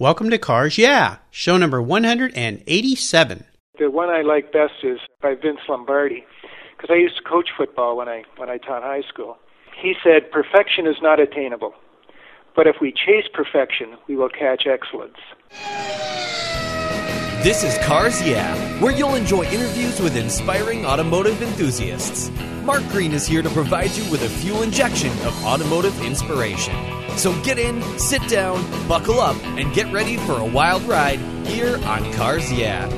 [0.00, 3.44] Welcome to Cars Yeah, show number 187.
[3.78, 6.24] The one I like best is by Vince Lombardi,
[6.76, 9.38] because I used to coach football when I when I taught high school.
[9.80, 11.74] He said, "Perfection is not attainable,
[12.56, 15.18] but if we chase perfection, we will catch excellence."
[17.44, 22.32] This is Cars Yeah, where you'll enjoy interviews with inspiring automotive enthusiasts.
[22.64, 26.74] Mark Green is here to provide you with a fuel injection of automotive inspiration.
[27.16, 31.76] So get in, sit down, buckle up, and get ready for a wild ride here
[31.84, 32.90] on Cars Yeah.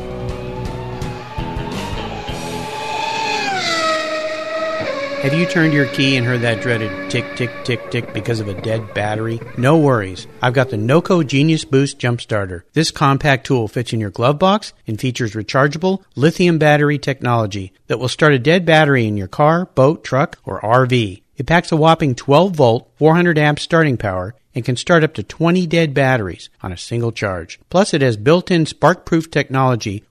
[5.27, 8.47] Have you turned your key and heard that dreaded tick, tick, tick, tick because of
[8.47, 9.41] a dead battery?
[9.59, 10.27] No worries.
[10.41, 12.65] I've got the NOCO Genius Boost Jump Starter.
[12.75, 17.99] This compact tool fits in your glove box and features rechargeable lithium battery technology that
[17.99, 21.23] will start a dead battery in your car, boat, truck, or RV.
[21.37, 25.23] It packs a whopping 12 volt, 400 amp starting power and can start up to
[25.23, 27.61] 20 dead batteries on a single charge.
[27.69, 30.03] Plus, it has built-in spark-proof technology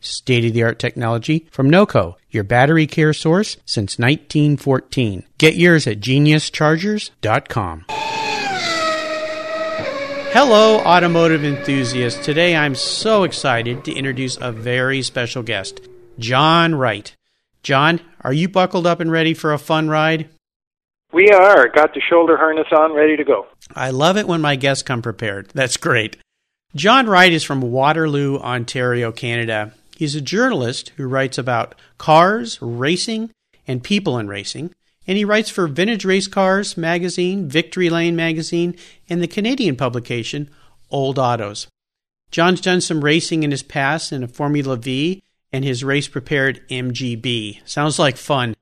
[0.00, 5.24] state of the art technology from NOCO, your battery care source since 1914.
[5.38, 7.84] Get yours at geniuschargers.com.
[10.34, 12.24] Hello, automotive enthusiasts.
[12.24, 15.80] Today I'm so excited to introduce a very special guest,
[16.18, 17.14] John Wright.
[17.62, 20.30] John, are you buckled up and ready for a fun ride?
[21.12, 21.68] We are.
[21.68, 23.46] Got the shoulder harness on, ready to go.
[23.74, 25.50] I love it when my guests come prepared.
[25.54, 26.16] That's great.
[26.74, 29.74] John Wright is from Waterloo, Ontario, Canada.
[29.94, 33.30] He's a journalist who writes about cars, racing,
[33.66, 34.74] and people in racing.
[35.06, 38.74] And he writes for Vintage Race Cars magazine, Victory Lane magazine,
[39.10, 40.48] and the Canadian publication
[40.90, 41.66] Old Autos.
[42.30, 46.66] John's done some racing in his past in a Formula V and his race prepared
[46.70, 47.60] MGB.
[47.66, 48.54] Sounds like fun.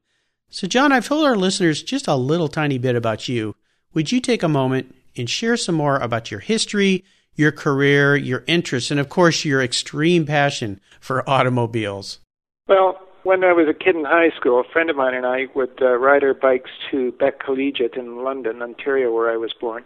[0.48, 3.54] So, John, I've told our listeners just a little tiny bit about you.
[3.94, 7.04] Would you take a moment and share some more about your history,
[7.34, 12.20] your career, your interests, and of course, your extreme passion for automobiles?
[12.68, 15.46] Well, when I was a kid in high school, a friend of mine and I
[15.54, 19.84] would uh, ride our bikes to Beck Collegiate in London, Ontario, where I was born.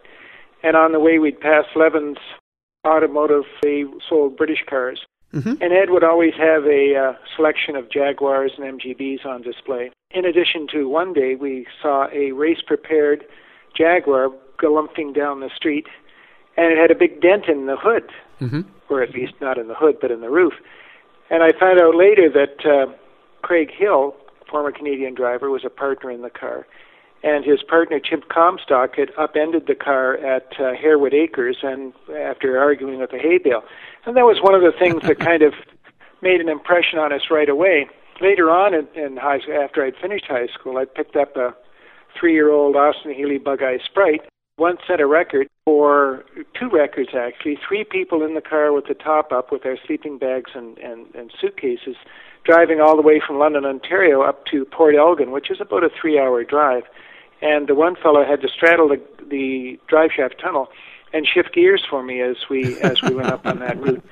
[0.63, 2.19] And on the way, we'd pass Levin's
[2.87, 3.45] Automotive.
[3.63, 5.05] They sold British cars.
[5.33, 5.63] Mm-hmm.
[5.63, 9.91] And Ed would always have a uh, selection of Jaguars and MGBs on display.
[10.13, 13.25] In addition to one day, we saw a race prepared
[13.77, 14.31] Jaguar
[14.63, 15.87] galumphing down the street,
[16.57, 18.11] and it had a big dent in the hood,
[18.41, 18.63] mm-hmm.
[18.89, 20.55] or at least not in the hood, but in the roof.
[21.31, 22.93] And I found out later that uh,
[23.43, 24.15] Craig Hill,
[24.49, 26.67] former Canadian driver, was a partner in the car.
[27.23, 32.59] And his partner, Chip Comstock, had upended the car at uh, Harewood Acres and after
[32.59, 33.65] arguing with the hay bale.
[34.05, 35.55] And that was one of the things that kind of
[36.21, 37.89] made an impression on us right away.
[38.21, 41.55] Later on in, in high after I'd finished high school, I picked up a
[42.19, 44.23] three-year-old Austin Healey Bug-Eye Sprite.
[44.57, 46.25] Once set a record for
[46.59, 47.59] two records actually.
[47.67, 51.13] Three people in the car with the top up with their sleeping bags and, and,
[51.15, 51.97] and suitcases,
[52.45, 55.89] driving all the way from London, Ontario, up to Port Elgin, which is about a
[56.01, 56.85] three-hour drive.
[57.43, 60.69] And the one fellow had to straddle the, the drive shaft tunnel
[61.13, 64.05] and shift gears for me as we as we went up on that route.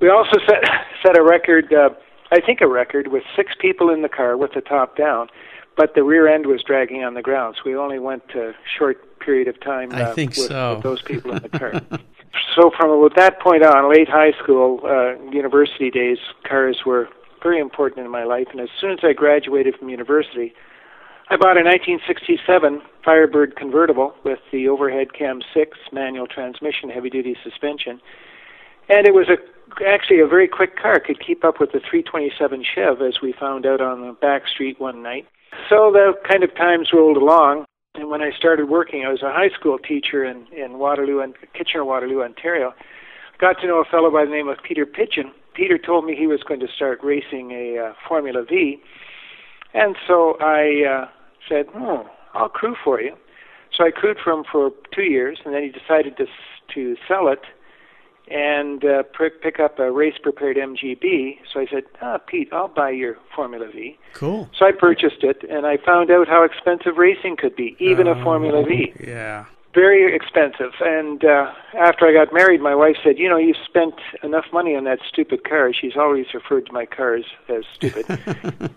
[0.00, 0.64] We also set
[1.02, 1.90] set a record, uh,
[2.30, 5.28] I think a record, with six people in the car with the top down,
[5.80, 7.56] but the rear end was dragging on the ground.
[7.56, 9.90] So we only went a short period of time.
[9.92, 10.74] Uh, I think with, so.
[10.74, 11.72] with those people in the car.
[12.54, 17.08] so from that point on, late high school, uh, university days, cars were
[17.42, 18.48] very important in my life.
[18.50, 20.52] And as soon as I graduated from university,
[21.30, 27.38] I bought a 1967 Firebird convertible with the overhead cam 6 manual transmission, heavy duty
[27.42, 28.02] suspension.
[28.90, 29.38] And it was a
[29.86, 33.64] actually a very quick car, could keep up with the 327 Chev as we found
[33.64, 35.26] out on the back street one night.
[35.68, 37.64] So the kind of times rolled along.
[37.94, 41.34] And when I started working, I was a high school teacher in, in Waterloo and
[41.54, 42.72] Kitchener, Waterloo, Ontario.
[43.38, 45.32] Got to know a fellow by the name of Peter Pigeon.
[45.54, 48.80] Peter told me he was going to start racing a uh, Formula V.
[49.74, 51.08] And so I uh,
[51.48, 53.16] said, "Oh, I'll crew for you."
[53.76, 56.26] So I crewed for him for two years, and then he decided to
[56.74, 57.40] to sell it
[58.30, 59.02] and uh,
[59.42, 61.38] pick up a race prepared MGB.
[61.52, 63.98] So I said, ah, Pete, I'll buy your Formula V.
[64.14, 64.48] Cool.
[64.56, 68.12] So I purchased it, and I found out how expensive racing could be, even oh,
[68.12, 68.92] a Formula V.
[69.00, 69.46] Yeah.
[69.74, 70.72] very expensive.
[70.80, 74.76] And uh, after I got married, my wife said, "You know, you've spent enough money
[74.76, 78.06] on that stupid car." She's always referred to my cars as stupid.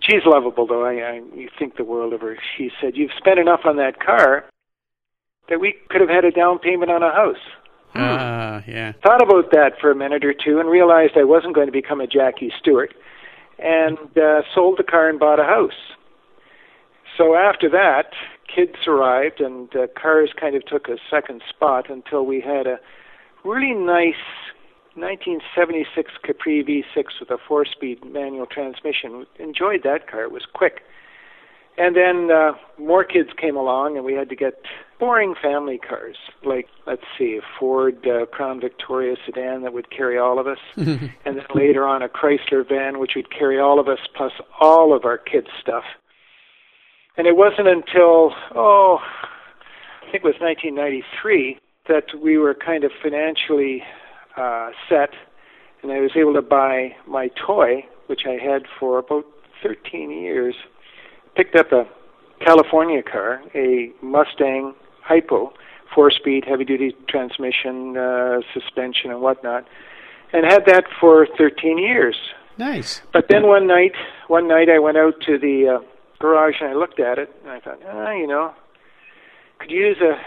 [0.00, 0.84] She's lovable, though.
[0.84, 2.38] I, I you think the world of her.
[2.56, 4.46] She said, "You've spent enough on that car
[5.48, 7.36] that we could have had a down payment on a house."
[7.94, 8.92] Ah, uh, yeah.
[9.02, 12.00] Thought about that for a minute or two and realized I wasn't going to become
[12.00, 12.94] a Jackie Stewart,
[13.58, 15.96] and uh, sold the car and bought a house.
[17.16, 18.12] So after that,
[18.54, 22.78] kids arrived and uh, cars kind of took a second spot until we had a
[23.44, 24.14] really nice
[24.94, 29.26] 1976 Capri V6 with a four-speed manual transmission.
[29.38, 30.22] Enjoyed that car.
[30.22, 30.82] It was quick.
[31.78, 34.54] And then uh, more kids came along, and we had to get
[34.98, 40.18] boring family cars, like let's see, a Ford uh, Crown Victoria sedan that would carry
[40.18, 43.88] all of us, and then later on a Chrysler van which would carry all of
[43.88, 45.84] us plus all of our kids' stuff.
[47.16, 48.98] And it wasn't until, oh,
[50.02, 51.58] I think it was 1993
[51.88, 53.82] that we were kind of financially
[54.36, 55.10] uh, set,
[55.82, 59.26] and I was able to buy my toy, which I had for about
[59.62, 60.54] 13 years.
[61.38, 61.86] Picked up a
[62.44, 65.52] California car, a Mustang Hi-Po,
[65.94, 69.64] four-speed, heavy-duty transmission, uh, suspension, and whatnot,
[70.32, 72.16] and had that for 13 years.
[72.58, 73.02] Nice.
[73.12, 73.92] But then one night,
[74.26, 75.84] one night I went out to the uh,
[76.18, 78.52] garage and I looked at it and I thought, ah, you know,
[79.60, 80.20] could use a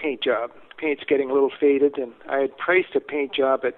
[0.00, 0.52] paint job.
[0.78, 3.74] Paint's getting a little faded, and I had priced a paint job at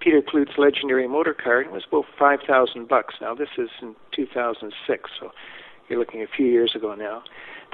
[0.00, 1.60] Peter Klutt's legendary motor car.
[1.60, 3.14] And it was about five thousand bucks.
[3.18, 5.32] Now this is in 2006, so
[5.88, 7.22] you're looking a few years ago now.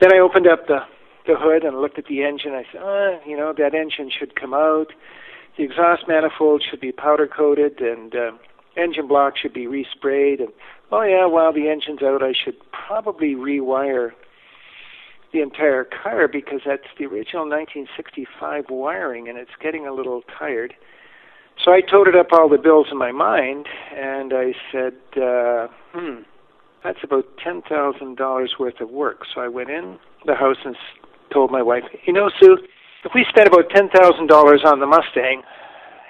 [0.01, 0.81] Then I opened up the
[1.27, 2.53] the hood and looked at the engine.
[2.53, 4.93] I said, ah, you know, that engine should come out.
[5.57, 8.33] The exhaust manifold should be powder coated, and uh,
[8.77, 10.41] engine block should be resprayed.
[10.41, 10.53] And
[10.91, 14.11] oh yeah, while the engine's out, I should probably rewire
[15.33, 20.75] the entire car because that's the original 1965 wiring, and it's getting a little tired.
[21.65, 23.67] So I toted up all the bills in my mind,
[23.97, 26.23] and I said, uh, "Hmm,
[26.85, 30.77] that's about ten thousand dollars worth of work." So I went in the house and
[31.33, 32.59] told my wife, "You know, Sue,
[33.05, 35.43] if we spent about ten thousand dollars on the Mustang,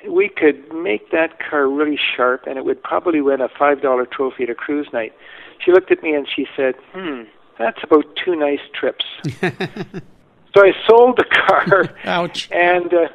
[0.08, 4.04] we could make that car really sharp, and it would probably win a five dollar
[4.04, 5.14] trophy at a cruise night."
[5.64, 7.22] She looked at me and she said, "Hmm,
[7.58, 11.94] that's about two nice trips." so I sold the car.
[12.04, 12.50] Ouch.
[12.50, 13.08] And uh,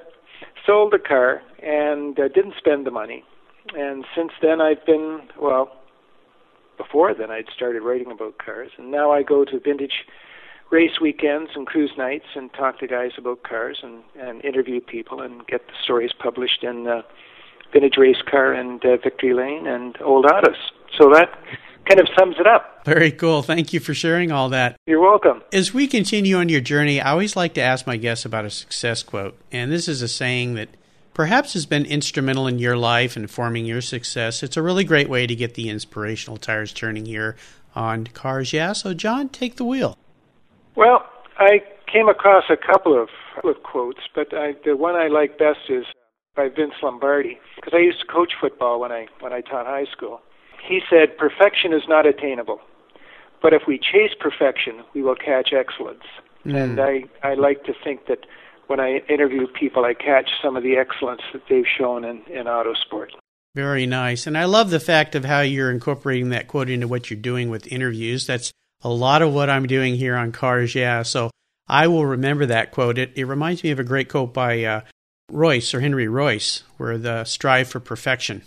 [0.66, 3.24] sold the car and uh, didn't spend the money.
[3.76, 5.79] And since then, I've been well.
[6.80, 10.06] Before then, I'd started writing about cars, and now I go to vintage
[10.72, 15.22] race weekends and cruise nights and talk to guys about cars and and interview people
[15.22, 17.02] and get the stories published in uh,
[17.74, 20.56] Vintage Race Car and uh, Victory Lane and Old Autos.
[20.98, 21.38] So that
[21.86, 22.86] kind of sums it up.
[22.86, 23.42] Very cool.
[23.42, 24.78] Thank you for sharing all that.
[24.88, 25.42] You're welcome.
[25.52, 28.50] As we continue on your journey, I always like to ask my guests about a
[28.50, 29.38] success quote.
[29.52, 30.70] And this is a saying that
[31.20, 34.42] perhaps has been instrumental in your life and forming your success.
[34.42, 37.36] It's a really great way to get the inspirational tires turning here
[37.76, 38.72] on Cars Yeah.
[38.72, 39.98] So, John, take the wheel.
[40.78, 41.06] Well,
[41.38, 41.62] I
[41.92, 43.10] came across a couple of,
[43.44, 45.84] of quotes, but I, the one I like best is
[46.38, 49.88] by Vince Lombardi because I used to coach football when I when I taught high
[49.92, 50.22] school.
[50.66, 52.62] He said, "Perfection is not attainable,
[53.42, 56.06] but if we chase perfection, we will catch excellence."
[56.46, 56.56] Mm.
[56.56, 58.26] And I I like to think that
[58.70, 62.46] when I interview people, I catch some of the excellence that they've shown in in
[62.46, 63.10] autosport.
[63.56, 64.28] Very nice.
[64.28, 67.50] And I love the fact of how you're incorporating that quote into what you're doing
[67.50, 68.28] with interviews.
[68.28, 68.52] That's
[68.84, 71.02] a lot of what I'm doing here on Cars Yeah.
[71.02, 71.32] So
[71.68, 73.00] I will remember that quote.
[73.00, 74.82] It, it reminds me of a great quote by uh,
[75.32, 78.44] Royce or Henry Royce, where the strive for perfection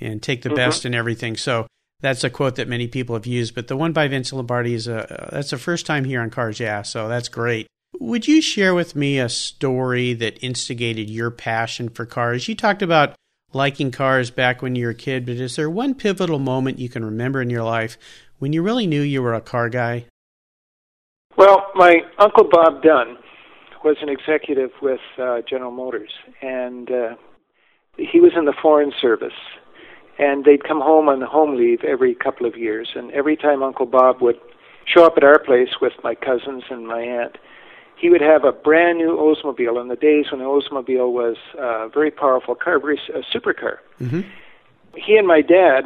[0.00, 0.56] and take the Mhm.
[0.56, 1.36] best in everything.
[1.36, 1.68] So
[2.00, 4.88] that's a quote that many people have used, but the one by Vince Lombardi is
[4.88, 7.68] a that's the first time here on Cars Yeah, so that's great.
[8.00, 12.48] Would you share with me a story that instigated your passion for cars?
[12.48, 13.14] You talked about
[13.52, 16.88] liking cars back when you were a kid, but is there one pivotal moment you
[16.88, 17.98] can remember in your life
[18.38, 20.06] when you really knew you were a car guy?
[21.36, 23.18] Well, my uncle Bob Dunn
[23.84, 27.14] was an executive with uh, General Motors, and uh,
[27.98, 29.32] he was in the Foreign Service.
[30.18, 33.86] And they'd come home on home leave every couple of years, and every time Uncle
[33.86, 34.38] Bob would
[34.84, 37.38] show up at our place with my cousins and my aunt,
[38.02, 39.80] he would have a brand new Oldsmobile.
[39.80, 43.76] In the days when the Oldsmobile was a very powerful car, very a supercar.
[44.00, 44.22] Mm-hmm.
[44.96, 45.82] He and my dad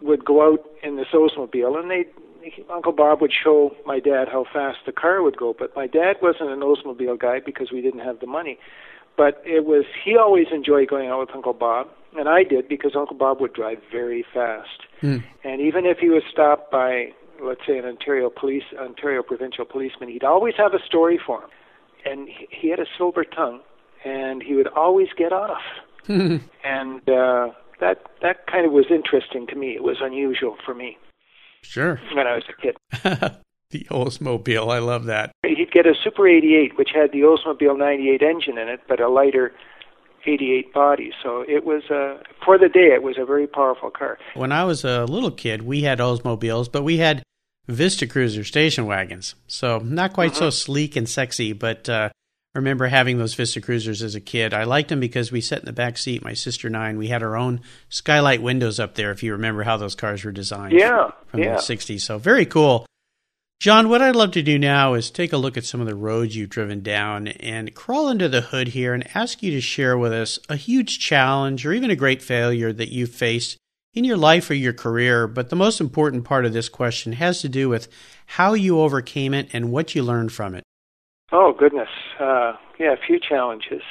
[0.00, 2.06] would go out in this Oldsmobile, and they
[2.70, 5.54] Uncle Bob would show my dad how fast the car would go.
[5.56, 8.58] But my dad wasn't an Oldsmobile guy because we didn't have the money.
[9.16, 12.96] But it was he always enjoyed going out with Uncle Bob, and I did because
[12.96, 14.80] Uncle Bob would drive very fast.
[15.02, 15.18] Hmm.
[15.44, 17.12] And even if he was stopped by,
[17.46, 21.50] let's say, an Ontario police, Ontario provincial policeman, he'd always have a story for him.
[22.04, 23.60] and he had a silver tongue,
[24.04, 25.62] and he would always get off.
[26.08, 27.48] and uh,
[27.80, 29.74] that that kind of was interesting to me.
[29.74, 30.98] It was unusual for me.
[31.62, 31.98] Sure.
[32.14, 32.76] When I was a kid.
[33.70, 35.32] the Oldsmobile, I love that.
[35.44, 39.08] He'd get a Super 88, which had the Oldsmobile 98 engine in it, but a
[39.08, 39.52] lighter
[40.26, 41.12] 88 body.
[41.22, 42.92] So it was uh, for the day.
[42.94, 44.18] It was a very powerful car.
[44.34, 47.22] When I was a little kid, we had Oldsmobiles, but we had
[47.68, 49.34] Vista Cruiser station wagons.
[49.46, 50.38] So not quite mm-hmm.
[50.38, 52.10] so sleek and sexy, but uh,
[52.54, 54.52] remember having those Vista Cruisers as a kid.
[54.52, 56.98] I liked them because we sat in the back seat, my sister and I, and
[56.98, 59.10] we had our own skylight windows up there.
[59.10, 61.56] If you remember how those cars were designed, yeah, from yeah.
[61.56, 62.02] the '60s.
[62.02, 62.86] So very cool.
[63.60, 65.94] John, what I'd love to do now is take a look at some of the
[65.94, 69.96] roads you've driven down and crawl under the hood here and ask you to share
[69.96, 73.56] with us a huge challenge or even a great failure that you faced
[73.94, 75.26] in your life or your career.
[75.26, 77.88] But the most important part of this question has to do with
[78.26, 80.64] how you overcame it and what you learned from it.
[81.32, 81.88] Oh, goodness.
[82.20, 83.82] Uh, yeah, a few challenges.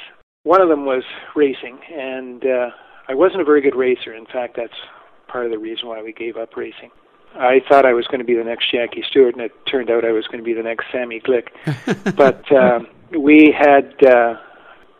[0.44, 2.70] One of them was racing, and uh,
[3.08, 4.14] I wasn't a very good racer.
[4.14, 4.74] In fact, that's
[5.28, 6.90] part of the reason why we gave up racing.
[7.34, 10.04] I thought I was going to be the next Jackie Stewart, and it turned out
[10.04, 11.48] I was going to be the next Sammy Glick.
[12.16, 12.86] but um,
[13.18, 14.36] we had uh,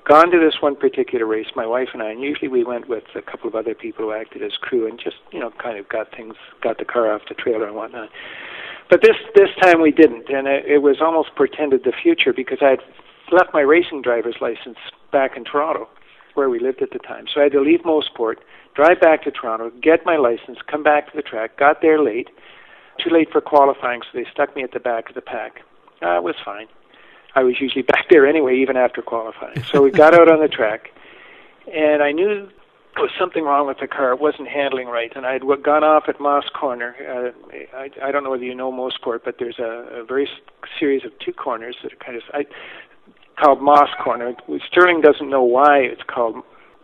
[0.04, 3.04] gone to this one particular race, my wife and I, and usually we went with
[3.14, 5.88] a couple of other people who acted as crew and just, you know, kind of
[5.88, 8.10] got things, got the car off the trailer and whatnot.
[8.90, 12.58] But this this time we didn't, and it, it was almost pretended the future because
[12.60, 12.80] I had
[13.32, 14.76] left my racing driver's license
[15.10, 15.88] back in Toronto,
[16.34, 17.24] where we lived at the time.
[17.32, 18.36] So I had to leave Mosport
[18.74, 22.28] drive back to Toronto, get my license, come back to the track, got there late,
[23.02, 25.60] too late for qualifying, so they stuck me at the back of the pack.
[26.02, 26.66] Uh, it was fine.
[27.34, 29.62] I was usually back there anyway, even after qualifying.
[29.64, 30.90] So we got out on the track,
[31.72, 32.48] and I knew
[32.94, 34.12] there was something wrong with the car.
[34.12, 36.94] It wasn't handling right, and I'd gone off at Moss Corner.
[37.00, 40.28] Uh, I, I don't know whether you know Mosport, but there's a, a very
[40.78, 42.46] series of two corners that are kind of I,
[43.42, 44.34] called Moss Corner.
[44.68, 46.36] Sterling doesn't know why it's called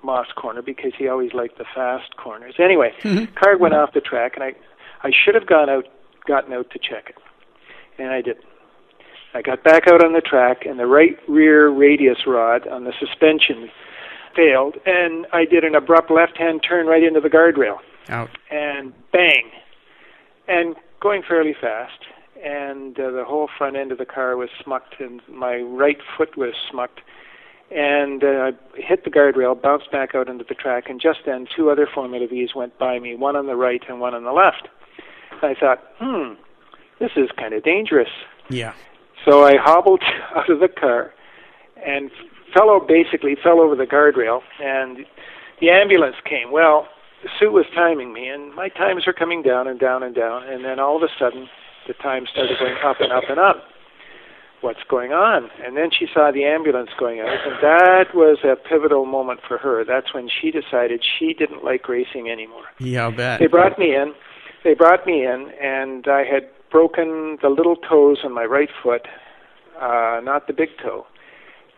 [0.02, 2.54] Moss Corner because he always liked the fast corners.
[2.58, 3.32] Anyway, mm-hmm.
[3.34, 4.54] car went off the track, and I
[5.02, 5.86] I should have gone out,
[6.26, 7.16] gotten out to check it,
[7.98, 8.44] and I didn't.
[9.34, 12.92] I got back out on the track, and the right rear radius rod on the
[12.98, 13.70] suspension
[14.34, 17.78] failed, and I did an abrupt left-hand turn right into the guardrail.
[18.08, 18.30] Out.
[18.50, 19.50] And bang,
[20.48, 22.00] and going fairly fast,
[22.42, 26.36] and uh, the whole front end of the car was smucked, and my right foot
[26.36, 27.00] was smucked
[27.70, 31.70] and uh, hit the guardrail, bounced back out into the track, and just then two
[31.70, 34.68] other Formula V's went by me, one on the right and one on the left.
[35.42, 36.34] I thought, hmm,
[36.98, 38.10] this is kind of dangerous.
[38.48, 38.74] Yeah.
[39.24, 40.02] So I hobbled
[40.36, 41.12] out of the car
[41.84, 42.10] and
[42.54, 45.06] fell basically fell over the guardrail, and
[45.60, 46.50] the ambulance came.
[46.50, 46.88] Well,
[47.38, 50.64] Sue was timing me, and my times were coming down and down and down, and
[50.64, 51.48] then all of a sudden,
[51.86, 53.64] the time started going up and up and up
[54.60, 55.50] what's going on?
[55.64, 59.58] And then she saw the ambulance going out, and that was a pivotal moment for
[59.58, 59.84] her.
[59.84, 62.64] That's when she decided she didn't like racing anymore.
[62.78, 63.40] Yeah, I'll bet.
[63.40, 64.14] They brought me in.
[64.64, 69.06] They brought me in, and I had broken the little toes on my right foot,
[69.80, 71.06] uh, not the big toe,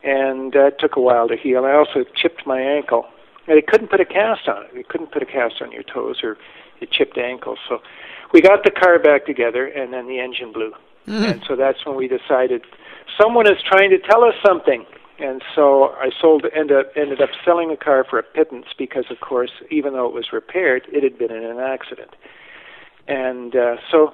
[0.02, 1.64] and that uh, took a while to heal.
[1.64, 3.06] I also chipped my ankle.
[3.46, 4.70] And they couldn't put a cast on it.
[4.74, 6.38] They couldn't put a cast on your toes or
[6.80, 7.56] your chipped ankle.
[7.68, 7.80] So
[8.32, 10.72] we got the car back together, and then the engine blew.
[11.08, 11.24] Mm-hmm.
[11.24, 12.64] And so that's when we decided
[13.20, 14.86] someone is trying to tell us something.
[15.18, 19.04] And so I sold ended up, ended up selling the car for a pittance because,
[19.10, 22.10] of course, even though it was repaired, it had been in an accident.
[23.08, 24.12] And uh, so,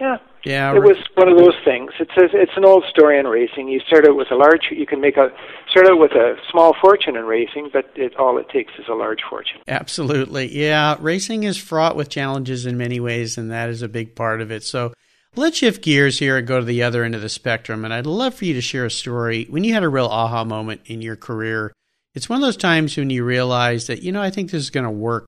[0.00, 1.92] yeah, yeah, it was one of those things.
[1.98, 3.68] It says it's an old story in racing.
[3.68, 5.30] You start out with a large, you can make a
[5.70, 8.94] start out with a small fortune in racing, but it, all it takes is a
[8.94, 9.60] large fortune.
[9.66, 10.96] Absolutely, yeah.
[11.00, 14.50] Racing is fraught with challenges in many ways, and that is a big part of
[14.50, 14.62] it.
[14.62, 14.92] So
[15.36, 17.84] Let's shift gears here and go to the other end of the spectrum.
[17.84, 20.44] And I'd love for you to share a story when you had a real aha
[20.44, 21.72] moment in your career.
[22.14, 24.70] It's one of those times when you realize that, you know, I think this is
[24.70, 25.27] going to work.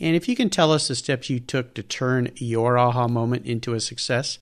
[0.00, 3.46] And if you can tell us the steps you took to turn your aha moment
[3.46, 4.38] into a success.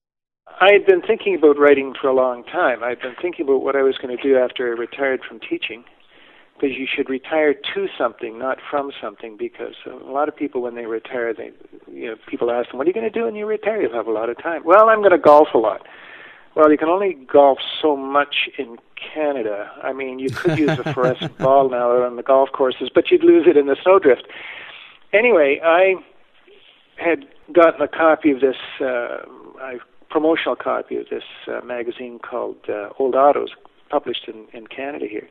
[0.60, 2.82] I had been thinking about writing for a long time.
[2.82, 5.84] I'd been thinking about what I was going to do after I retired from teaching
[6.54, 9.36] because you should retire to something, not from something.
[9.36, 11.50] Because a lot of people, when they retire, they,
[11.92, 13.82] you know, people ask them, "What are you going to do when you retire?
[13.82, 15.86] You'll have a lot of time." Well, I'm going to golf a lot.
[16.54, 19.70] Well, you can only golf so much in Canada.
[19.82, 23.25] I mean, you could use a fluorescent ball now on the golf courses, but you'd
[23.25, 24.26] lose it in the snowdrift.
[25.12, 25.94] Anyway, I
[26.96, 29.25] had gotten a copy of this, uh,
[29.60, 29.78] a
[30.10, 33.50] promotional copy of this uh, magazine called uh, Old Autos,
[33.90, 35.28] published in, in Canada here.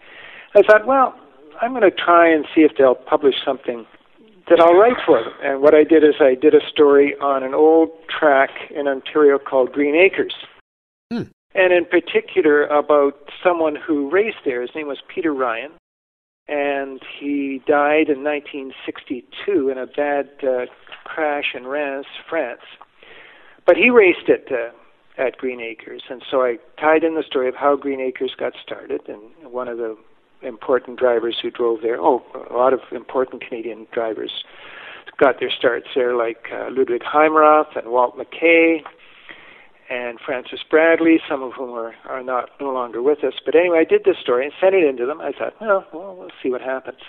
[0.56, 1.16] I thought, well,
[1.62, 3.86] I'm going to try and see if they'll publish something
[4.50, 5.34] that I'll write for them.
[5.44, 9.40] And what I did is I did a story on an old track in Ontario
[9.40, 10.34] called Green Acres.
[11.12, 11.30] Hmm.
[11.54, 14.62] and in particular about someone who raced there.
[14.62, 15.72] His name was Peter Ryan,
[16.48, 20.66] and he died in 1962 in a bad uh,
[21.04, 22.62] crash in Reims, France.
[23.66, 24.72] But he raced it uh,
[25.22, 28.54] at Green Acres, and so I tied in the story of how Green Acres got
[28.62, 29.98] started, and one of the
[30.44, 32.00] important drivers who drove there.
[32.00, 34.44] Oh, a lot of important Canadian drivers
[35.18, 38.82] got their starts there, like uh, Ludwig Heimrath and Walt McKay
[39.90, 43.34] and Francis Bradley, some of whom are, are not no longer with us.
[43.46, 45.22] But anyway, I did this story and sent it in to them.
[45.22, 47.00] I thought, well, well, we'll see what happens.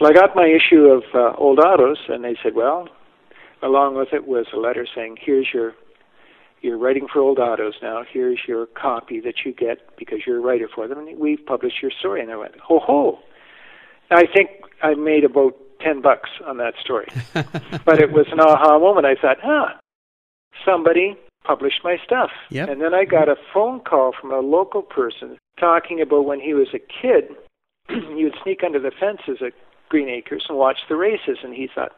[0.00, 2.88] Well, I got my issue of uh, Old Autos, and they said, well,
[3.62, 5.74] along with it was a letter saying, here's your
[6.60, 8.04] you're writing for Old Autos now.
[8.10, 11.82] Here's your copy that you get because you're a writer for them, and we've published
[11.82, 12.22] your story.
[12.22, 13.18] And I went, ho ho!
[14.10, 14.48] I think
[14.82, 17.06] I made about ten bucks on that story,
[17.84, 19.04] but it was an aha moment.
[19.04, 19.74] I thought, huh,
[20.64, 22.30] somebody published my stuff.
[22.50, 22.68] Yep.
[22.68, 26.54] And then I got a phone call from a local person talking about when he
[26.54, 27.24] was a kid,
[27.88, 29.52] he would sneak under the fences at
[29.88, 31.92] Green Acres and watch the races, and he thought,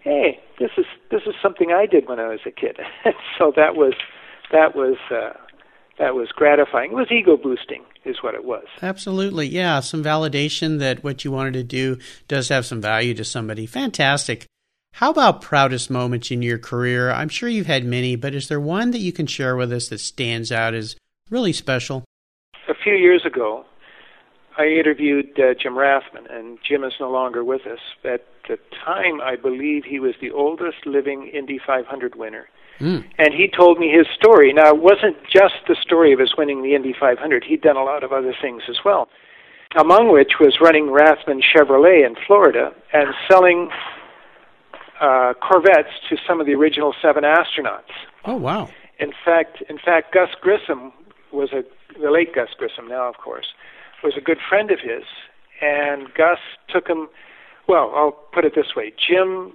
[0.00, 2.78] "Hey, this is this is something I did when I was a kid."
[3.38, 3.94] so that was
[4.50, 5.32] that was uh,
[5.98, 6.92] that was gratifying.
[6.92, 8.64] It was ego boosting, is what it was.
[8.82, 9.80] Absolutely, yeah.
[9.80, 11.98] Some validation that what you wanted to do
[12.28, 13.66] does have some value to somebody.
[13.66, 14.46] Fantastic.
[14.92, 17.10] How about proudest moments in your career?
[17.10, 19.88] I'm sure you've had many, but is there one that you can share with us
[19.88, 20.96] that stands out as
[21.30, 22.04] really special?
[22.68, 23.64] A few years ago,
[24.58, 27.78] I interviewed uh, Jim Rathmann, and Jim is no longer with us.
[28.04, 32.48] At the time, I believe he was the oldest living Indy 500 winner.
[32.78, 33.04] Mm.
[33.18, 34.52] And he told me his story.
[34.52, 37.84] Now, it wasn't just the story of his winning the Indy 500, he'd done a
[37.84, 39.08] lot of other things as well,
[39.78, 43.70] among which was running Rathmann Chevrolet in Florida and selling
[45.02, 47.92] uh, Corvettes to some of the original seven astronauts.
[48.24, 48.70] Oh wow!
[48.98, 50.92] In fact, in fact, Gus Grissom
[51.32, 51.64] was a
[52.00, 53.48] the late Gus Grissom now, of course,
[54.02, 55.02] was a good friend of his,
[55.60, 57.08] and Gus took him.
[57.68, 59.52] Well, I'll put it this way: Jim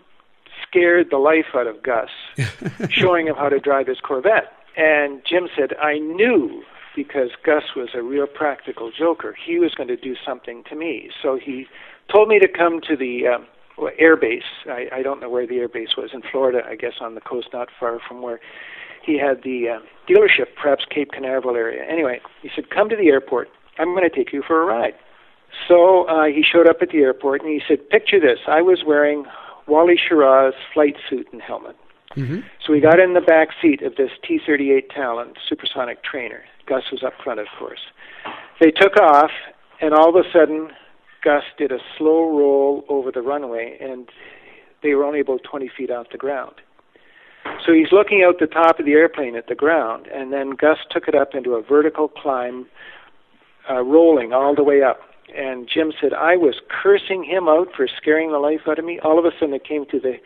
[0.68, 2.10] scared the life out of Gus,
[2.90, 4.51] showing him how to drive his Corvette.
[4.75, 6.64] And Jim said, "I knew."
[6.96, 11.12] Because Gus was a real practical joker, he was going to do something to me.
[11.22, 11.68] So he
[12.12, 13.46] told me to come to the um,
[13.98, 14.44] air base.
[14.66, 16.61] I, I don't know where the air base was in Florida.
[16.68, 18.40] I guess on the coast, not far from where
[19.05, 21.83] he had the uh, dealership, perhaps Cape Canaveral area.
[21.90, 23.50] Anyway, he said, "Come to the airport.
[23.79, 24.96] I'm going to take you for a ride."
[25.68, 28.83] So uh, he showed up at the airport and he said, "Picture this: I was
[28.85, 29.25] wearing
[29.68, 31.75] Wally Schirra's flight suit and helmet."
[32.16, 32.40] Mm-hmm.
[32.66, 36.44] So we got in the back seat of this T-38 Talon supersonic trainer.
[36.66, 37.79] Gus was up front, of course.
[38.59, 39.29] They took off,
[39.81, 40.70] and all of a sudden,
[41.24, 44.10] Gus did a slow roll over the runway, and
[44.84, 46.56] they were only about 20 feet off the ground.
[47.66, 50.77] So he's looking out the top of the airplane at the ground, and then Gus
[50.90, 52.68] took it up into a vertical climb,
[53.70, 55.00] uh, rolling all the way up.
[55.36, 59.00] And Jim said, I was cursing him out for scaring the life out of me.
[59.00, 60.20] All of a sudden, it came to the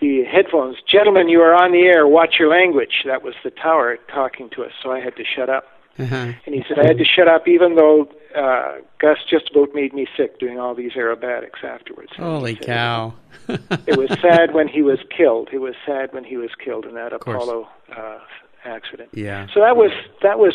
[0.00, 0.76] the headphones.
[0.86, 2.06] Gentlemen, you are on the air.
[2.06, 3.04] Watch your language.
[3.06, 5.64] That was the tower talking to us, so I had to shut up.
[5.98, 6.32] Uh-huh.
[6.44, 9.92] And he said, I had to shut up even though uh, Gus just about made
[9.92, 12.12] me sick doing all these aerobatics afterwards.
[12.16, 13.14] Holy cow!
[13.48, 15.48] it was sad when he was killed.
[15.52, 17.12] It was sad when he was killed in that.
[17.12, 18.18] Apollo uh,
[18.64, 19.10] accident.
[19.12, 19.46] yeah.
[19.52, 19.90] So that was
[20.22, 20.54] that was,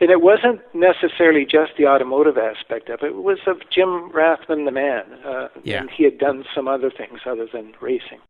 [0.00, 3.06] and it wasn't necessarily just the automotive aspect of it.
[3.06, 5.04] It was of Jim Rathmann, the man.
[5.24, 5.80] Uh, Yeah.
[5.80, 8.20] And he had done some other things other than racing.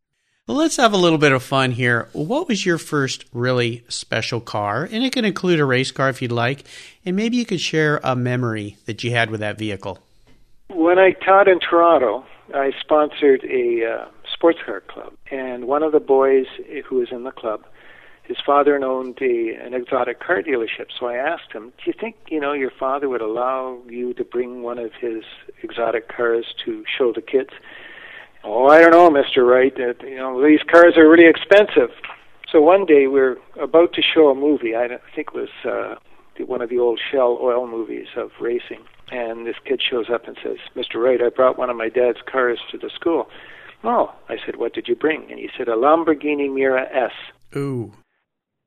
[0.48, 2.08] Well, let's have a little bit of fun here.
[2.14, 4.88] What was your first really special car?
[4.90, 6.64] And it can include a race car if you'd like.
[7.04, 9.98] And maybe you could share a memory that you had with that vehicle.
[10.70, 15.92] When I taught in Toronto, I sponsored a uh, sports car club, and one of
[15.92, 16.46] the boys
[16.86, 17.66] who was in the club,
[18.22, 20.86] his father owned a, an exotic car dealership.
[20.98, 24.24] So I asked him, "Do you think you know your father would allow you to
[24.24, 25.24] bring one of his
[25.62, 27.50] exotic cars to show the kids?"
[28.44, 29.74] Oh, I don't know, Mister Wright.
[29.78, 31.90] Uh, you know these cars are really expensive.
[32.50, 34.74] So one day we're about to show a movie.
[34.74, 35.96] I, I think it was uh,
[36.44, 38.84] one of the old Shell oil movies of racing.
[39.10, 41.02] And this kid shows up and says, Mr.
[41.02, 43.28] Wright, I brought one of my dad's cars to the school.
[43.84, 45.30] Oh, I said, what did you bring?
[45.30, 47.12] And he said, a Lamborghini Miura S.
[47.56, 47.92] Ooh,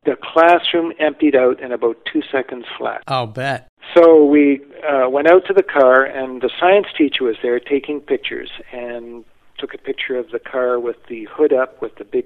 [0.06, 3.04] The classroom emptied out in about two seconds flat.
[3.08, 3.68] I'll bet.
[3.96, 8.00] So we uh, went out to the car, and the science teacher was there taking
[8.00, 9.26] pictures and
[9.62, 12.26] took a picture of the car with the hood up, with the big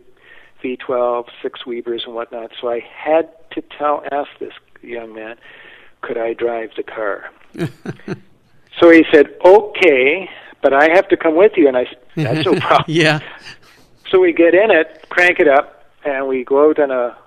[0.63, 2.51] V12, six Webers, and whatnot.
[2.59, 5.35] So I had to tell, ask this young man,
[6.01, 7.29] could I drive the car?
[8.79, 10.29] So he said, okay,
[10.61, 11.67] but I have to come with you.
[11.67, 12.85] And I said, that's no problem.
[12.87, 13.19] yeah.
[14.09, 17.17] So we get in it, crank it up, and we go out on a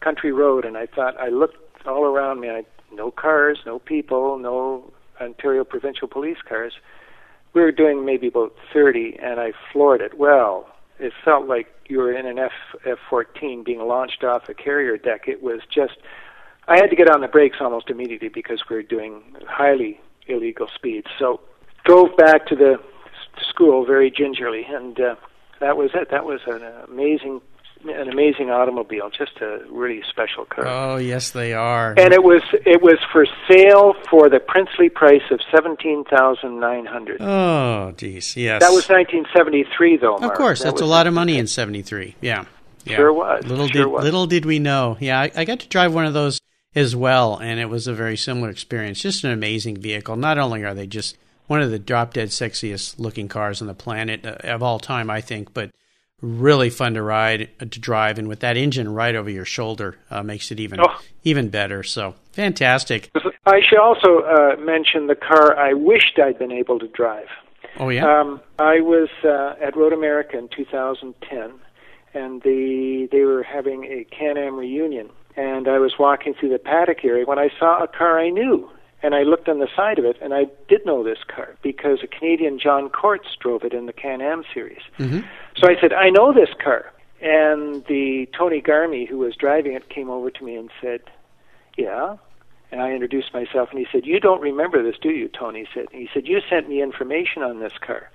[0.00, 0.64] country road.
[0.64, 2.50] And I thought, I looked all around me.
[2.50, 6.72] I no cars, no people, no Ontario provincial police cars.
[7.56, 10.18] We were doing maybe about 30, and I floored it.
[10.18, 12.52] Well, it felt like you were in an F
[12.84, 15.22] F-14 being launched off a carrier deck.
[15.26, 15.94] It was just,
[16.68, 20.68] I had to get on the brakes almost immediately because we were doing highly illegal
[20.74, 21.06] speeds.
[21.18, 21.40] So
[21.86, 22.78] drove back to the
[23.48, 25.14] school very gingerly, and uh,
[25.58, 26.10] that was it.
[26.10, 27.40] That was an amazing
[28.16, 30.66] amazing automobile, just a really special car.
[30.66, 31.94] Oh yes, they are.
[31.98, 36.86] And it was it was for sale for the princely price of seventeen thousand nine
[36.86, 37.20] hundred.
[37.20, 38.62] Oh, geez, yes.
[38.62, 40.16] That was nineteen seventy three, though.
[40.16, 40.32] Mark.
[40.32, 42.16] Of course, that that's a lot of money in seventy three.
[42.20, 42.46] Yeah.
[42.84, 42.96] yeah.
[42.96, 43.44] Sure was.
[43.44, 44.04] Little sure did was.
[44.04, 44.96] little did we know.
[44.98, 46.40] Yeah, I, I got to drive one of those
[46.74, 49.00] as well, and it was a very similar experience.
[49.00, 50.16] Just an amazing vehicle.
[50.16, 53.74] Not only are they just one of the drop dead sexiest looking cars on the
[53.74, 55.70] planet uh, of all time, I think, but
[56.22, 59.96] really fun to ride uh, to drive and with that engine right over your shoulder
[60.10, 60.98] uh, makes it even Oh.
[61.24, 63.10] even better so fantastic
[63.44, 67.28] I should also uh, mention the car I wished I'd been able to drive.
[67.78, 71.52] oh yeah Um, I was uh, at Road America in 2010,
[72.14, 77.04] and the they were having a Can-Am reunion, and I was walking through the paddock
[77.04, 78.70] area when I saw a car I knew,
[79.06, 82.00] and I looked on the side of it, and I did know this car because
[82.02, 84.80] a Canadian John Cordts drove it in the Can-Am series.
[84.96, 85.20] hmm
[85.56, 86.92] So I said, I know this car.
[87.20, 91.02] And the Tony Garmey, who was driving it, came over to me and said,
[91.78, 92.16] Yeah.
[92.72, 95.60] And I introduced myself, and he said, You don't remember this, do you, Tony?
[95.60, 98.10] He said, he said You sent me information on this car.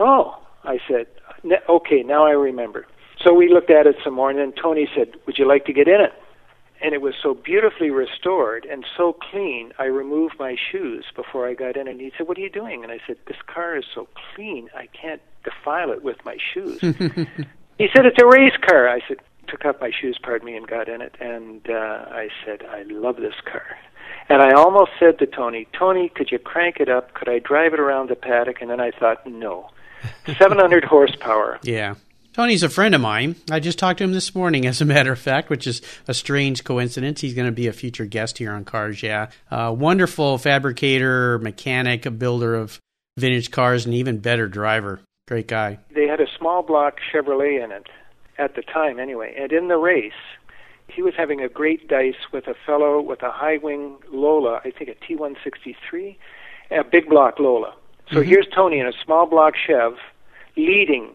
[0.00, 1.06] Oh, I said,
[1.44, 2.86] "Ne- Okay, now I remember.
[3.24, 5.72] So we looked at it some more, and then Tony said, Would you like to
[5.72, 6.12] get in it?
[6.80, 11.54] And it was so beautifully restored and so clean, I removed my shoes before I
[11.54, 11.88] got in.
[11.88, 12.82] And he said, What are you doing?
[12.82, 16.80] And I said, This car is so clean, I can't defile it with my shoes.
[16.80, 18.88] he said, It's a race car.
[18.88, 21.16] I said, Took off my shoes, pardon me, and got in it.
[21.20, 23.64] And uh, I said, I love this car.
[24.28, 27.14] And I almost said to Tony, Tony, could you crank it up?
[27.14, 28.60] Could I drive it around the paddock?
[28.60, 29.70] And then I thought, no.
[30.26, 31.58] 700 horsepower.
[31.62, 31.94] Yeah.
[32.32, 33.34] Tony's a friend of mine.
[33.50, 36.14] I just talked to him this morning, as a matter of fact, which is a
[36.14, 37.20] strange coincidence.
[37.20, 39.28] He's going to be a future guest here on Cars Yeah.
[39.50, 42.78] Uh, wonderful fabricator, mechanic, a builder of
[43.16, 45.00] vintage cars, and even better driver.
[45.26, 45.78] Great guy.
[45.94, 47.88] They had a small block Chevrolet in it
[48.38, 49.34] at the time, anyway.
[49.36, 50.12] And in the race,
[50.86, 54.70] he was having a great dice with a fellow with a high wing Lola, I
[54.70, 56.16] think a T163,
[56.70, 57.74] a big block Lola.
[58.12, 58.24] So Mhm.
[58.26, 59.98] here's Tony in a small block Chev
[60.56, 61.14] leading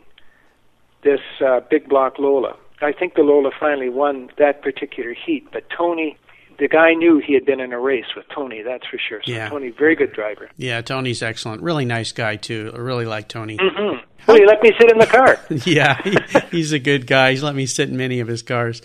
[1.03, 2.55] this uh, big block Lola.
[2.81, 6.17] I think the Lola finally won that particular heat, but Tony,
[6.59, 9.21] the guy knew he had been in a race with Tony, that's for sure.
[9.25, 9.49] So Yeah.
[9.49, 10.49] Tony, very good driver.
[10.57, 11.61] Yeah, Tony's excellent.
[11.61, 12.71] Really nice guy, too.
[12.73, 13.57] I really like Tony.
[13.57, 14.01] Mm-hmm.
[14.27, 15.39] Well, he let me sit in the car.
[15.65, 16.17] yeah, he,
[16.57, 17.31] he's a good guy.
[17.31, 18.81] He's let me sit in many of his cars.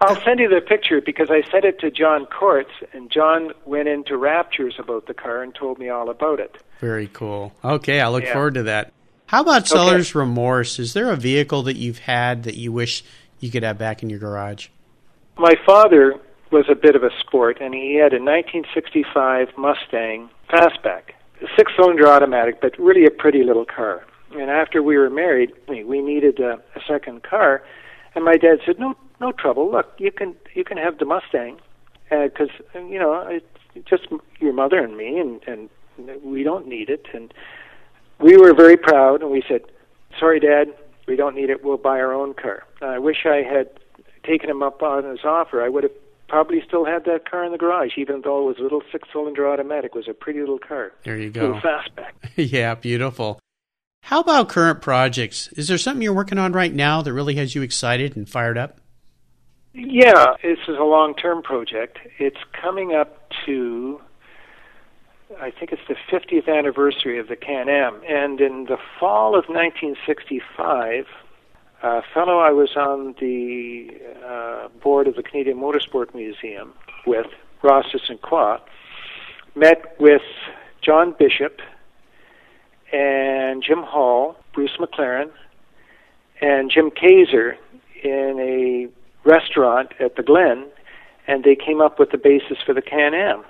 [0.00, 3.88] I'll send you the picture because I sent it to John Cordts, and John went
[3.88, 6.54] into raptures about the car and told me all about it.
[6.80, 7.54] Very cool.
[7.64, 8.34] Okay, I look Yeah.
[8.34, 8.92] forward to that.
[9.26, 10.78] How about seller's remorse?
[10.78, 13.02] Is there a vehicle that you've had that you wish
[13.40, 14.68] you could have back in your garage?
[15.36, 16.14] My father
[16.52, 21.10] was a bit of a sport, and he had a 1965 Mustang Fastback,
[21.42, 24.04] a six-cylinder automatic, but really a pretty little car.
[24.32, 27.62] And after we were married, we, needed a, a second car,
[28.14, 29.70] and my dad said, "No, no trouble.
[29.70, 31.58] Look, you can you can have the Mustang,
[32.10, 33.46] uh, because you know it's
[33.88, 34.08] just
[34.40, 35.68] your mother and me, and and
[36.22, 37.32] we don't need it." And
[38.20, 39.62] we were very proud, and we said,
[40.18, 40.68] "Sorry, Dad,
[41.06, 41.64] we don't need it.
[41.64, 43.68] We'll buy our own car." Uh, I wish I had
[44.24, 45.62] taken him up on his offer.
[45.62, 45.92] I would have
[46.28, 49.48] probably still had that car in the garage, even though it was a little six-cylinder
[49.48, 49.92] automatic.
[49.94, 51.54] It was a pretty little car, There you go.
[51.60, 52.10] fastback.
[52.36, 53.38] yeah, beautiful.
[54.02, 55.48] How about current projects?
[55.52, 58.58] Is there something you're working on right now that really has you excited and fired
[58.58, 58.80] up?
[59.72, 61.98] Yeah, this is a long-term project.
[62.18, 64.00] It's coming up to,
[65.40, 71.04] I think it's the 50th anniversary of the Can-Am, and in the fall of 1965,
[71.82, 73.88] a fellow I was on the
[74.24, 76.74] uh, board of the Canadian Motorsport Museum
[77.06, 77.26] with,
[77.62, 78.58] Ross and Qua,
[79.56, 80.22] met with
[80.80, 81.58] John Bishop
[82.92, 85.30] and Jim Hall, Bruce McLaren,
[86.40, 87.56] and Jim Kaser
[88.04, 90.66] in a restaurant at the Glen,
[91.26, 93.44] and they came up with the basis for the Can Am.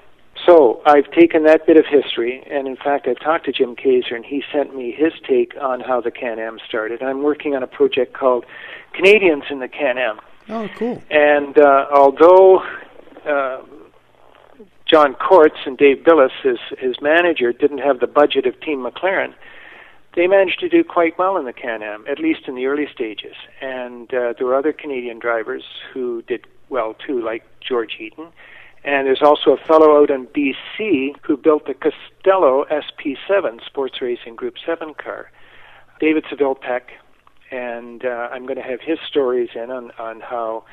[0.45, 4.15] So I've taken that bit of history, and in fact, I've talked to Jim Kaser,
[4.15, 7.03] and he sent me his take on how the Can Am started.
[7.03, 8.45] I'm working on a project called
[8.93, 10.21] Canadians in the Can Am.
[10.49, 11.03] Oh, cool.
[11.11, 12.63] And uh, although
[13.25, 13.63] uh,
[14.87, 19.35] John Cordts and Dave Billis, his, his manager, didn't have the budget of Team McLaren,
[20.15, 23.35] they managed to do quite well in the Can-Am, at least in the early stages.
[23.61, 28.29] And uh, there were other Canadian drivers who did well too, like George Eaton.
[28.87, 34.37] And there's also a fellow out in BC who built the Costello SP7 Sports Racing
[34.37, 35.29] Group 7 car,
[35.99, 36.93] David Saville Peck.
[37.51, 40.65] And uh, I'm going to have his stories in on, on how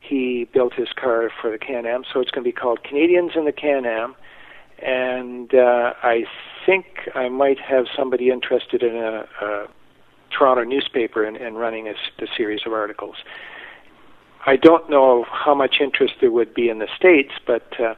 [0.00, 2.04] he built his car for the Can Am.
[2.12, 4.14] So it's going to be called Canadians in the Can Am.
[4.78, 6.24] And uh, I
[6.64, 9.66] think I might have somebody interested in a, a
[10.30, 13.16] Toronto newspaper and, and running a, a series of articles.
[14.46, 17.94] I don't know how much interest there would be in the States, but uh,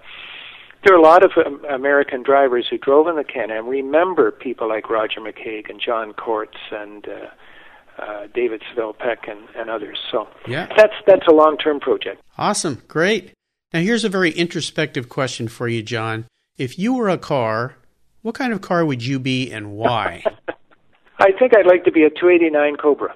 [0.84, 3.66] there are a lot of um, American drivers who drove in the Can-Am.
[3.68, 9.40] Remember people like Roger McCaig and John Cordts and uh, uh, David Saville Peck and,
[9.56, 9.98] and others.
[10.11, 10.68] So Yeah.
[10.76, 12.22] that's that's a long-term project.
[12.38, 12.82] Awesome.
[12.88, 13.32] Great.
[13.74, 16.24] Now, here's a very introspective question for you, John.
[16.56, 17.74] If you were a car,
[18.22, 20.24] what kind of car would you be and why?
[21.18, 23.14] I think I'd like to be a 289 Cobra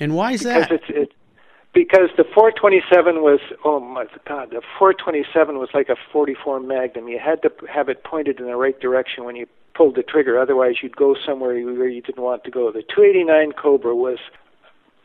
[0.00, 0.72] and why is because that?
[0.72, 1.12] it's it,
[1.74, 7.08] because the 427 was oh my god the 427 was like a 44 Magnum.
[7.08, 10.38] You had to have it pointed in the right direction when you pulled the trigger,
[10.38, 12.70] otherwise you'd go somewhere where you didn't want to go.
[12.70, 14.18] The 289 Cobra was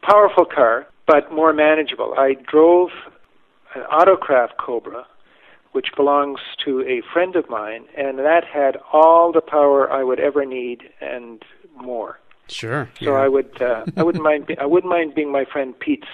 [0.02, 2.14] a powerful car, but more manageable.
[2.18, 2.90] I drove
[3.74, 5.06] an AutoKraft Cobra,
[5.72, 10.20] which belongs to a friend of mine, and that had all the power I would
[10.20, 11.44] ever need and
[11.76, 12.20] more.
[12.48, 12.90] Sure.
[13.00, 13.24] So yeah.
[13.24, 16.08] I would uh, I wouldn't mind be, I wouldn't mind being my friend Pete's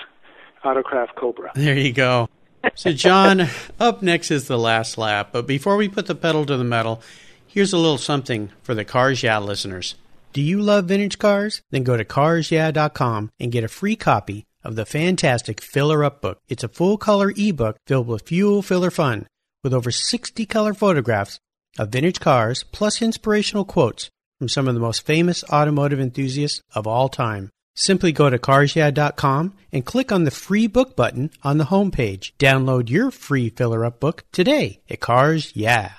[0.65, 1.51] AutoKraft Cobra.
[1.55, 2.27] There you go.
[2.75, 3.47] So, John,
[3.79, 5.29] up next is the last lap.
[5.31, 7.01] But before we put the pedal to the metal,
[7.47, 9.95] here's a little something for the Cars Yeah listeners.
[10.33, 11.61] Do you love vintage cars?
[11.71, 16.39] Then go to carsyeah.com and get a free copy of the fantastic Filler Up book.
[16.49, 19.27] It's a full color ebook filled with fuel filler fun
[19.63, 21.39] with over 60 color photographs
[21.79, 26.85] of vintage cars plus inspirational quotes from some of the most famous automotive enthusiasts of
[26.85, 27.49] all time.
[27.77, 32.31] Simply go to carsyeah.com and click on the free book button on the homepage.
[32.39, 35.91] Download your free filler up book today at Cars Yeah.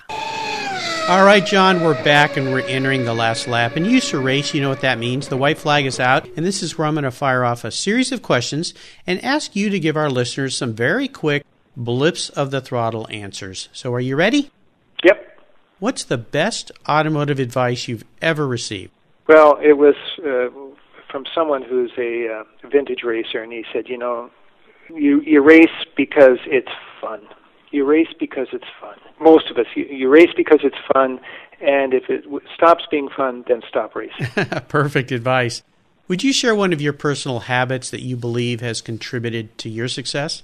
[1.09, 3.77] All right, John, we're back and we're entering the last lap.
[3.77, 5.29] And to race, you know what that means.
[5.29, 7.71] The white flag is out, and this is where I'm going to fire off a
[7.71, 8.75] series of questions
[9.07, 11.45] and ask you to give our listeners some very quick
[11.77, 13.69] blips of the throttle answers.
[13.73, 14.51] So, are you ready?
[15.05, 15.41] Yep.
[15.79, 18.91] What's the best automotive advice you've ever received?
[19.29, 19.95] Well, it was
[20.27, 20.49] uh,
[21.11, 24.31] from someone who's a uh, vintage racer, and he said, you know,
[24.95, 25.67] you you race
[25.97, 27.21] because it's fun.
[27.71, 28.97] You race because it's fun.
[29.21, 31.21] Most of us, you, you race because it's fun,
[31.61, 34.27] and if it w- stops being fun, then stop racing.
[34.69, 35.63] Perfect advice.
[36.09, 39.89] Would you share one of your personal habits that you believe has contributed to your
[39.89, 40.43] success?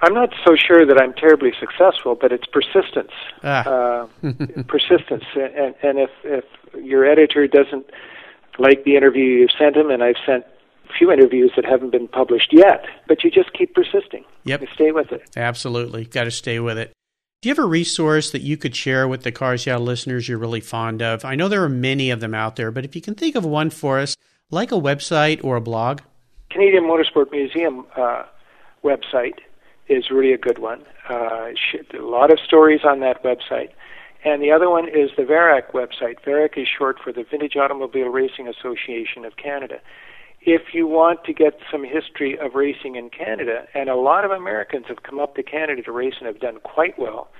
[0.00, 3.12] I'm not so sure that I'm terribly successful, but it's persistence.
[3.42, 3.64] Ah.
[3.64, 4.06] Uh,
[4.66, 6.44] persistence, and and if if
[6.80, 7.86] your editor doesn't
[8.62, 10.44] like the interview you've sent him, and I've sent
[10.88, 14.24] a few interviews that haven't been published yet, but you just keep persisting.
[14.44, 14.60] Yep.
[14.60, 15.22] You stay with it.
[15.36, 16.04] Absolutely.
[16.04, 16.92] Got to stay with it.
[17.42, 20.38] Do you have a resource that you could share with the Cars Yeah listeners you're
[20.38, 21.24] really fond of?
[21.24, 23.44] I know there are many of them out there, but if you can think of
[23.44, 24.16] one for us,
[24.52, 26.00] like a website or a blog.
[26.50, 28.22] Canadian Motorsport Museum uh,
[28.84, 29.40] website
[29.88, 30.84] is really a good one.
[31.08, 31.48] Uh,
[31.94, 33.70] a lot of stories on that website.
[34.24, 36.20] And the other one is the VARAC website.
[36.24, 39.80] VARAC is short for the Vintage Automobile Racing Association of Canada.
[40.40, 44.30] If you want to get some history of racing in Canada, and a lot of
[44.30, 47.30] Americans have come up to Canada to race and have done quite well,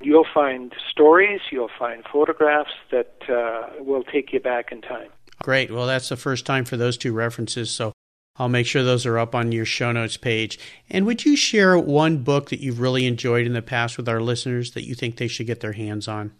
[0.00, 5.08] you'll find stories, you'll find photographs that uh, will take you back in time.
[5.42, 5.70] Great.
[5.70, 7.92] Well, that's the first time for those two references, so
[8.36, 10.58] I'll make sure those are up on your show notes page.
[10.90, 14.20] And would you share one book that you've really enjoyed in the past with our
[14.20, 16.32] listeners that you think they should get their hands on?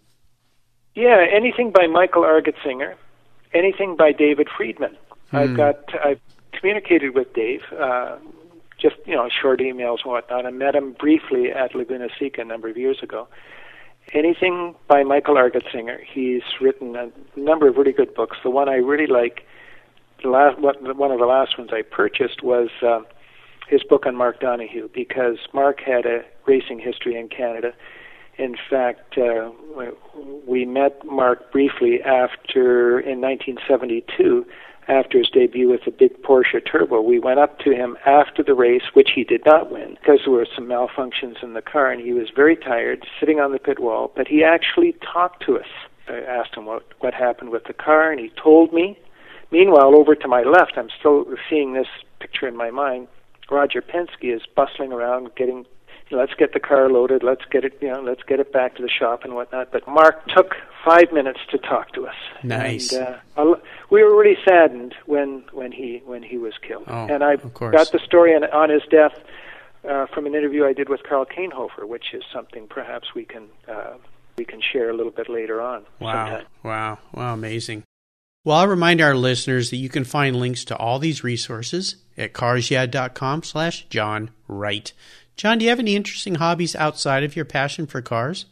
[0.93, 2.95] Yeah, anything by Michael Argetsinger,
[3.53, 4.97] anything by David Friedman.
[5.31, 6.21] I've got I've
[6.53, 8.17] communicated with Dave, uh,
[8.77, 10.45] just you know, short emails and whatnot.
[10.45, 13.27] I met him briefly at Laguna Seca a number of years ago.
[14.13, 15.99] Anything by Michael Argetsinger.
[16.03, 18.37] He's written a number of really good books.
[18.43, 19.45] The one I really like,
[20.25, 20.75] the last one,
[21.11, 23.01] of the last ones I purchased was uh,
[23.67, 27.73] his book on Mark Donohue because Mark had a racing history in Canada.
[28.37, 29.51] In fact, uh,
[30.47, 34.45] we met Mark briefly after in 1972
[34.87, 37.01] after his debut with the big Porsche Turbo.
[37.01, 40.33] We went up to him after the race, which he did not win because there
[40.33, 43.79] were some malfunctions in the car, and he was very tired, sitting on the pit
[43.79, 44.11] wall.
[44.15, 45.67] But he actually talked to us.
[46.07, 48.97] I asked him what what happened with the car, and he told me.
[49.51, 51.87] Meanwhile, over to my left, I'm still seeing this
[52.19, 53.07] picture in my mind.
[53.49, 55.65] Roger Penske is bustling around, getting
[56.11, 58.81] let's get the car loaded, let's get it, you know, let's get it back to
[58.81, 59.71] the shop and whatnot.
[59.71, 62.15] But Mark took five minutes to talk to us.
[62.43, 62.93] Nice.
[62.93, 63.55] And, uh,
[63.89, 66.85] we were really saddened when when he when he was killed.
[66.87, 69.17] Oh, and I got the story on, on his death
[69.87, 73.47] uh, from an interview I did with Karl Kainhofer, which is something perhaps we can
[73.67, 73.95] uh,
[74.37, 75.85] we can share a little bit later on.
[75.99, 76.25] Wow!
[76.25, 76.45] Sometime.
[76.63, 76.99] Wow!
[77.13, 77.33] Wow!
[77.33, 77.83] Amazing.
[78.45, 82.33] Well, I'll remind our listeners that you can find links to all these resources at
[82.33, 84.93] carsyeah.com slash John Wright.
[85.35, 88.45] John, do you have any interesting hobbies outside of your passion for cars?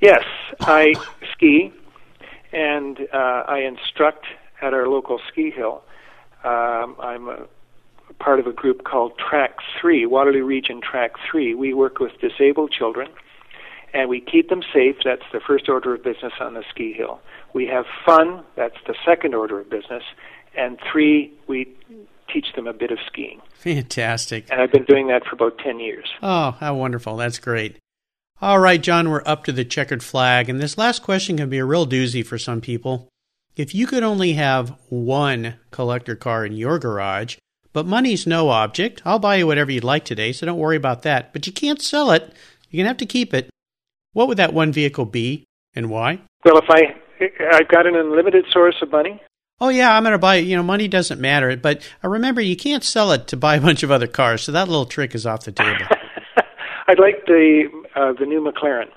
[0.00, 0.24] Yes,
[0.58, 0.94] I
[1.32, 1.72] ski,
[2.52, 4.26] and uh, I instruct
[4.60, 5.84] at our local ski hill.
[6.42, 7.46] Um, I'm a
[8.18, 11.54] part of a group called Track 3, Waterloo Region Track 3.
[11.54, 13.10] We work with disabled children
[13.94, 14.96] and we keep them safe.
[15.04, 17.20] That's the first order of business on the ski hill.
[17.54, 18.44] We have fun.
[18.56, 20.02] That's the second order of business.
[20.56, 21.68] And three, we
[22.32, 23.40] teach them a bit of skiing.
[23.54, 24.50] Fantastic.
[24.50, 26.10] And I've been doing that for about 10 years.
[26.22, 27.16] Oh, how wonderful.
[27.16, 27.76] That's great.
[28.40, 30.48] All right, John, we're up to the checkered flag.
[30.48, 33.08] And this last question can be a real doozy for some people.
[33.54, 37.36] If you could only have one collector car in your garage,
[37.72, 41.02] but money's no object, I'll buy you whatever you'd like today, so don't worry about
[41.02, 41.32] that.
[41.32, 42.22] But you can't sell it.
[42.70, 43.50] You're going to have to keep it.
[44.12, 46.20] What would that one vehicle be and why?
[46.44, 46.96] Well, if I
[47.52, 49.20] I've got an unlimited source of money.
[49.60, 50.36] Oh yeah, I'm going to buy.
[50.36, 51.56] You know, money doesn't matter.
[51.56, 54.42] But uh, remember, you can't sell it to buy a bunch of other cars.
[54.42, 55.86] So that little trick is off the table.
[56.88, 58.88] I'd like the uh, the new McLaren.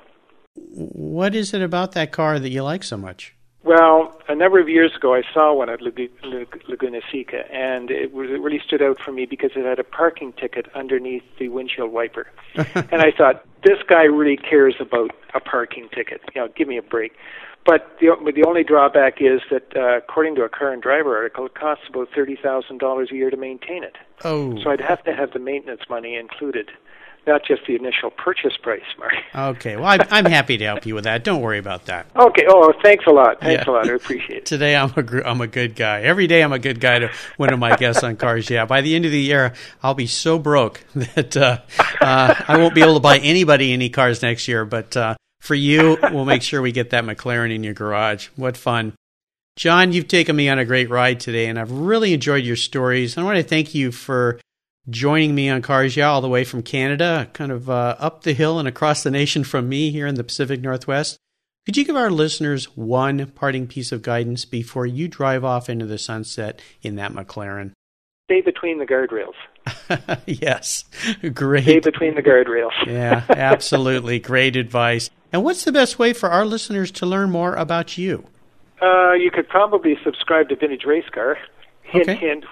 [0.55, 3.35] What is it about that car that you like so much?
[3.65, 8.29] Well, a number of years ago, I saw one at Laguna Seca, and it, was,
[8.29, 11.91] it really stood out for me because it had a parking ticket underneath the windshield
[11.91, 12.27] wiper.
[12.55, 16.21] and I thought, this guy really cares about a parking ticket.
[16.35, 17.13] You know, give me a break.
[17.65, 21.45] But the the only drawback is that, uh, according to a car and driver article,
[21.47, 23.95] it costs about thirty thousand dollars a year to maintain it.
[24.23, 24.55] Oh.
[24.63, 26.69] So I'd have to have the maintenance money included
[27.27, 29.13] not just the initial purchase price, Mark.
[29.57, 29.75] Okay.
[29.77, 31.23] Well, I'm, I'm happy to help you with that.
[31.23, 32.05] Don't worry about that.
[32.15, 32.43] Okay.
[32.47, 33.41] Oh, thanks a lot.
[33.41, 33.71] Thanks Yeah.
[33.71, 33.89] a lot.
[33.89, 34.45] I appreciate it.
[34.45, 36.01] Today I'm a gr- I'm a good guy.
[36.01, 38.47] Every day I'm a good guy to one of my guests on Cars.
[38.51, 38.65] Yeah.
[38.65, 41.61] By the end of the year, I'll be so broke that uh,
[41.99, 44.63] uh, I won't be able to buy anybody any cars next year.
[44.63, 48.27] But uh, for you, we'll make sure we get that McLaren in your garage.
[48.35, 48.93] What fun!
[49.55, 53.17] John, you've taken me on a great ride today, and I've really enjoyed your stories.
[53.17, 54.39] I want to thank you for
[54.89, 58.33] joining me on Cars Yeah, all the way from Canada, kind of uh, up the
[58.33, 61.17] hill and across the nation from me here in the Pacific Northwest.
[61.65, 65.85] Could you give our listeners one parting piece of guidance before you drive off into
[65.85, 67.71] the sunset in that McLaren?
[68.25, 69.33] Stay between the guardrails.
[70.25, 70.83] yes,
[71.33, 71.63] great.
[71.63, 72.71] Stay between the guardrails.
[72.85, 74.19] Yeah, absolutely.
[74.19, 75.09] Great advice.
[75.35, 78.23] And what's the best way for our listeners to learn more about you?
[78.81, 81.37] Uh, you could probably subscribe to Vintage Race Car.
[81.83, 82.15] Hint, Okay.
[82.15, 82.45] hint.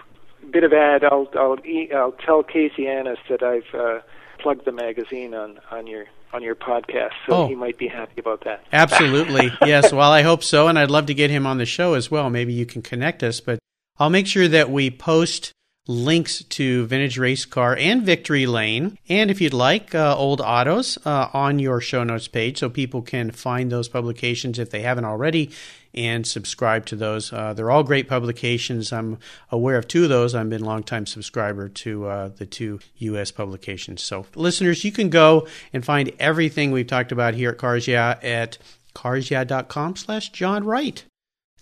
[0.51, 1.05] Bit of ad.
[1.05, 3.99] I'll I'll e- I'll tell Casey Annis that I've uh,
[4.39, 7.47] plugged the magazine on on your on your podcast, so Oh.
[7.47, 8.65] he might be happy about that.
[8.73, 9.49] Absolutely.
[9.65, 9.93] yes.
[9.93, 10.67] Well, I hope so.
[10.67, 12.29] And I'd love to get him on the show as well.
[12.29, 13.39] Maybe you can connect us.
[13.39, 13.59] But
[13.97, 15.53] I'll make sure that we post
[15.87, 18.97] links to Vintage Race Car and Victory Lane.
[19.09, 23.01] And if you'd like, uh, Old Autos uh, on your show notes page so people
[23.01, 25.51] can find those publications if they haven't already
[25.93, 27.31] and subscribe to those.
[27.31, 28.91] Uh, they're all great publications.
[28.91, 29.19] I'm
[29.51, 30.33] aware of two of those.
[30.33, 33.31] I've been a longtime subscriber to uh, the two U.S.
[33.31, 34.01] publications.
[34.01, 38.17] So, listeners, you can go and find everything we've talked about here at Cars Yeah
[38.23, 38.57] at
[38.95, 41.03] carsyeah.com slash John Wright.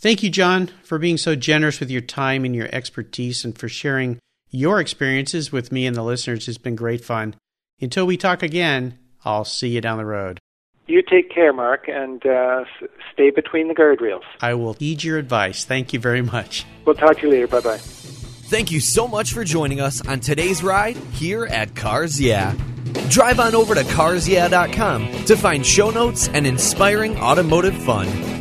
[0.02, 3.70] Thank you, John, for being so generous with your time and your expertise and for
[3.70, 4.18] sharing
[4.50, 6.48] your experiences with me and the listeners.
[6.48, 7.36] It's been great fun.
[7.80, 10.40] Until we talk again, I'll see you down the road.
[10.88, 12.66] You take care, Mark, and uh,
[13.14, 14.24] stay between the guardrails.
[14.42, 15.66] I will heed your advice.
[15.66, 16.66] Thank you very much.
[16.84, 17.48] We'll talk to you later.
[17.48, 17.78] Bye bye.
[17.78, 22.56] Thank you so much for joining us on today's ride here at Cars Yeah.
[23.10, 28.41] Drive on over to carsyeah.com to find show notes and inspiring automotive fun.